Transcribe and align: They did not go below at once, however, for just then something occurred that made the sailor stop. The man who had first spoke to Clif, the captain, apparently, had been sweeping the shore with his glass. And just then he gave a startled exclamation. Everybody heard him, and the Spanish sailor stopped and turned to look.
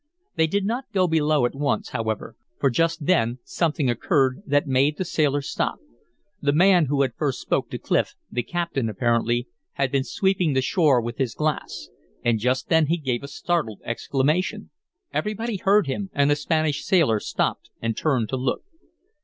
They 0.35 0.47
did 0.47 0.65
not 0.65 0.91
go 0.93 1.07
below 1.07 1.45
at 1.45 1.53
once, 1.53 1.89
however, 1.89 2.35
for 2.59 2.71
just 2.71 3.05
then 3.05 3.37
something 3.43 3.87
occurred 3.87 4.41
that 4.47 4.65
made 4.65 4.97
the 4.97 5.05
sailor 5.05 5.43
stop. 5.43 5.77
The 6.41 6.51
man 6.51 6.85
who 6.87 7.03
had 7.03 7.13
first 7.13 7.39
spoke 7.39 7.69
to 7.69 7.77
Clif, 7.77 8.15
the 8.31 8.41
captain, 8.41 8.89
apparently, 8.89 9.47
had 9.73 9.91
been 9.91 10.03
sweeping 10.03 10.53
the 10.53 10.61
shore 10.63 10.99
with 11.03 11.19
his 11.19 11.35
glass. 11.35 11.89
And 12.25 12.39
just 12.39 12.67
then 12.67 12.87
he 12.87 12.97
gave 12.97 13.21
a 13.21 13.27
startled 13.27 13.81
exclamation. 13.83 14.71
Everybody 15.13 15.57
heard 15.57 15.85
him, 15.85 16.09
and 16.13 16.31
the 16.31 16.35
Spanish 16.35 16.83
sailor 16.83 17.19
stopped 17.19 17.69
and 17.79 17.95
turned 17.95 18.29
to 18.29 18.37
look. 18.37 18.63